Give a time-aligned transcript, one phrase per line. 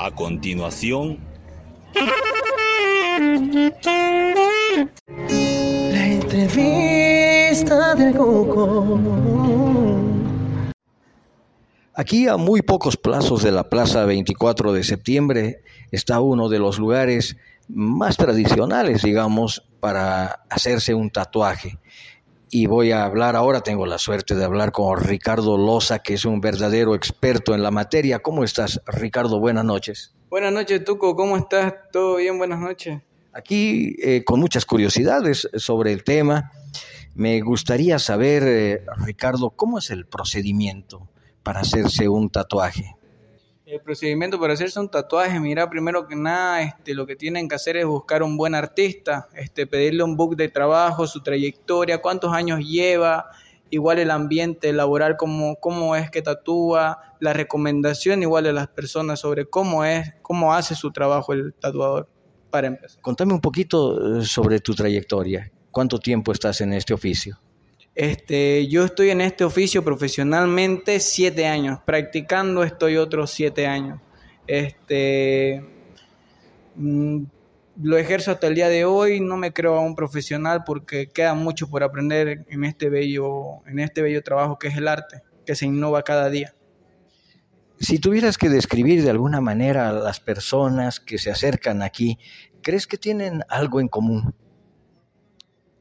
[0.00, 1.18] A continuación...
[5.90, 9.00] La entrevista del Coco.
[11.94, 16.78] Aquí a muy pocos plazos de la Plaza 24 de septiembre está uno de los
[16.78, 17.36] lugares
[17.66, 21.76] más tradicionales, digamos, para hacerse un tatuaje.
[22.50, 26.24] Y voy a hablar ahora, tengo la suerte de hablar con Ricardo Loza, que es
[26.24, 28.20] un verdadero experto en la materia.
[28.20, 29.38] ¿Cómo estás, Ricardo?
[29.38, 30.14] Buenas noches.
[30.30, 31.14] Buenas noches, Tuco.
[31.14, 31.74] ¿Cómo estás?
[31.92, 32.38] ¿Todo bien?
[32.38, 33.00] Buenas noches.
[33.32, 36.50] Aquí eh, con muchas curiosidades sobre el tema.
[37.14, 41.08] Me gustaría saber, eh, Ricardo, ¿cómo es el procedimiento
[41.42, 42.97] para hacerse un tatuaje?
[43.68, 47.54] El procedimiento para hacerse un tatuaje, mira, primero que nada, este, lo que tienen que
[47.54, 52.32] hacer es buscar un buen artista, este, pedirle un book de trabajo, su trayectoria, cuántos
[52.32, 53.26] años lleva,
[53.68, 59.20] igual el ambiente laboral, cómo, cómo es que tatúa, la recomendación igual de las personas
[59.20, 62.08] sobre cómo es, cómo hace su trabajo el tatuador,
[62.48, 63.02] para empezar.
[63.02, 65.52] Contame un poquito eh, sobre tu trayectoria.
[65.70, 67.38] ¿Cuánto tiempo estás en este oficio?
[67.98, 74.00] Este, yo estoy en este oficio profesionalmente siete años, practicando estoy otros siete años.
[74.46, 75.64] Este,
[76.76, 77.24] mm,
[77.82, 81.68] lo ejerzo hasta el día de hoy, no me creo un profesional porque queda mucho
[81.68, 85.66] por aprender en este bello, en este bello trabajo que es el arte, que se
[85.66, 86.54] innova cada día.
[87.80, 92.20] Si tuvieras que describir de alguna manera a las personas que se acercan aquí,
[92.62, 94.36] ¿crees que tienen algo en común?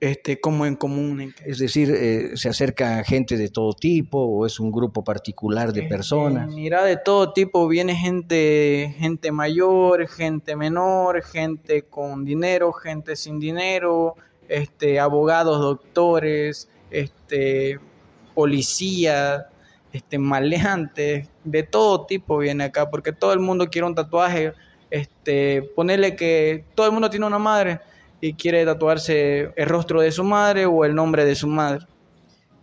[0.00, 1.34] Este, como en común.
[1.44, 5.84] Es decir, eh, ¿se acerca gente de todo tipo o es un grupo particular de
[5.84, 6.48] personas?
[6.52, 13.38] mira, de todo tipo, viene gente, gente mayor, gente menor, gente con dinero, gente sin
[13.40, 14.16] dinero,
[14.48, 17.80] este, abogados, doctores, este,
[18.34, 19.46] policías,
[19.92, 24.52] este, maleantes, de todo tipo viene acá, porque todo el mundo quiere un tatuaje,
[24.90, 27.80] este, ponerle que todo el mundo tiene una madre,
[28.20, 31.86] y quiere tatuarse el rostro de su madre o el nombre de su madre.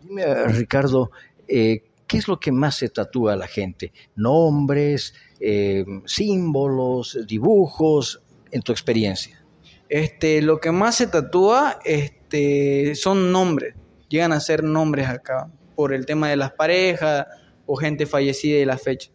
[0.01, 1.11] Dime, Ricardo,
[1.47, 3.91] eh, ¿qué es lo que más se tatúa a la gente?
[4.15, 9.43] ¿Nombres, eh, símbolos, dibujos, en tu experiencia?
[9.89, 13.75] Este, lo que más se tatúa este, son nombres,
[14.09, 17.27] llegan a ser nombres acá, por el tema de las parejas
[17.65, 19.11] o gente fallecida y la fecha.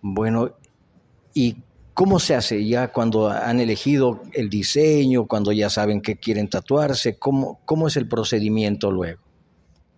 [0.00, 0.56] Bueno,
[1.34, 1.56] ¿y
[1.96, 7.18] ¿Cómo se hace ya cuando han elegido el diseño, cuando ya saben que quieren tatuarse?
[7.18, 9.22] ¿Cómo, cómo es el procedimiento luego?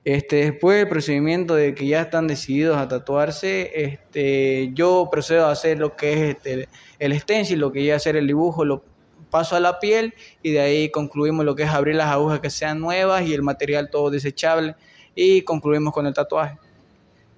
[0.04, 5.50] Este, después del procedimiento de que ya están decididos a tatuarse, este, yo procedo a
[5.50, 6.68] hacer lo que es este,
[7.00, 8.84] el stencil, lo que ya hacer el dibujo, lo
[9.28, 12.50] paso a la piel y de ahí concluimos lo que es abrir las agujas que
[12.50, 14.76] sean nuevas y el material todo desechable
[15.16, 16.58] y concluimos con el tatuaje.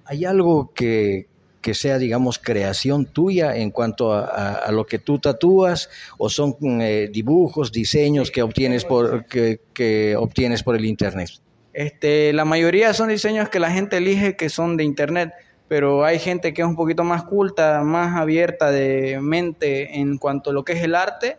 [0.05, 1.30] ¿Hay algo que,
[1.61, 7.09] que sea, digamos, creación tuya en cuanto a, lo que tú tatúas o son eh,
[7.11, 11.29] dibujos, diseños que obtienes por que, obtienes por el internet?
[11.73, 15.31] Este, la mayoría son diseños que la gente elige que son de internet,
[15.67, 20.49] pero hay gente que es un poquito más culta, más abierta de mente en cuanto
[20.49, 21.37] a lo que es el arte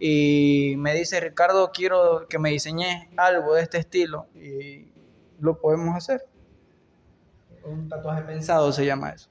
[0.00, 4.92] y me dice Ricardo quiero que me diseñes algo de este estilo y
[5.40, 6.24] lo podemos hacer.
[7.64, 9.28] Un tatuaje pensado se llama eso.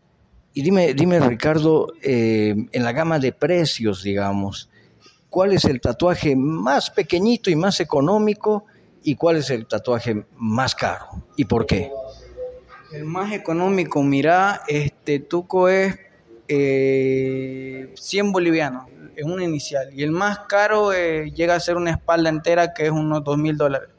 [0.58, 4.72] Y dime, dime Ricardo, eh, en la gama de precios, digamos,
[5.30, 8.66] ¿cuál es el tatuaje más pequeñito y más económico
[9.04, 11.92] y cuál es el tatuaje más caro y por qué?
[12.92, 15.96] El más económico, mira, este tuco es
[16.48, 18.86] eh, 100 bolivianos,
[19.16, 19.94] es un inicial.
[19.94, 23.38] Y el más caro eh, llega a ser una espalda entera que es unos 2
[23.38, 23.90] mil dólares.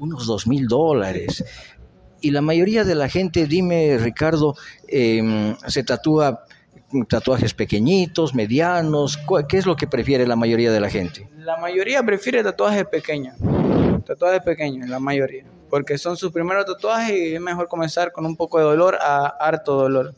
[0.00, 1.44] Unos 2 mil dólares
[2.20, 4.54] y la mayoría de la gente, dime Ricardo,
[4.88, 6.44] em, se tatúa
[7.08, 9.18] tatuajes pequeñitos, medianos,
[9.48, 11.28] ¿qué es lo que prefiere la mayoría de la gente?
[11.38, 13.36] La mayoría prefiere tatuajes pequeños,
[14.04, 18.36] tatuajes pequeños, la mayoría, porque son sus primeros tatuajes y es mejor comenzar con un
[18.36, 20.14] poco de dolor a harto dolor.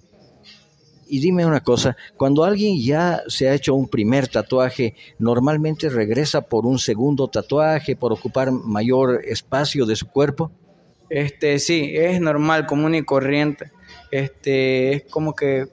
[1.11, 6.43] Y dime una cosa, cuando alguien ya se ha hecho un primer tatuaje, normalmente regresa
[6.43, 10.53] por un segundo tatuaje, por ocupar mayor espacio de su cuerpo?
[11.11, 13.71] Este, sí, es normal, común y corriente.
[14.11, 15.67] Este, es como que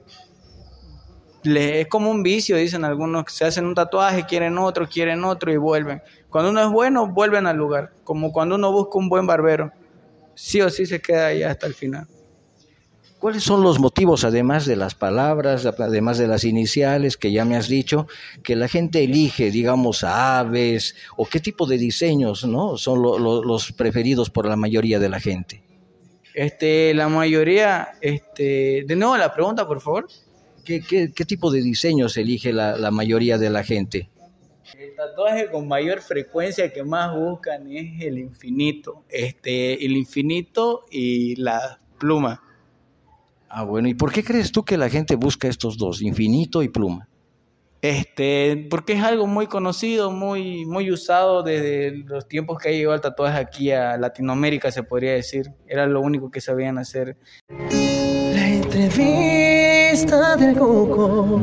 [1.42, 5.52] le, es como un vicio, dicen algunos, se hacen un tatuaje, quieren otro, quieren otro
[5.52, 6.02] y vuelven.
[6.28, 9.72] Cuando uno es bueno, vuelven al lugar, como cuando uno busca un buen barbero,
[10.34, 12.06] sí o sí se queda ahí hasta el final.
[13.26, 17.56] ¿Cuáles son los motivos, además de las palabras, además de las iniciales que ya me
[17.56, 18.06] has dicho,
[18.44, 22.76] que la gente elige, digamos, aves o qué tipo de diseños ¿no?
[22.76, 25.60] son los preferidos por la mayoría de la gente?
[26.34, 30.06] Este, la mayoría, este, de nuevo la pregunta, por favor.
[30.64, 34.08] ¿Qué, qué, qué tipo de diseños elige la, la mayoría de la gente?
[34.78, 41.34] El tatuaje con mayor frecuencia que más buscan es el infinito, este, el infinito y
[41.34, 42.45] la pluma.
[43.58, 46.68] Ah, bueno, ¿y por qué crees tú que la gente busca estos dos, infinito y
[46.68, 47.08] pluma?
[47.80, 52.94] Este, porque es algo muy conocido, muy, muy usado desde los tiempos que ha llegado
[52.94, 55.46] el tatuaje aquí a Latinoamérica, se podría decir.
[55.66, 57.16] Era lo único que sabían hacer.
[57.48, 61.40] La entrevista del Coco.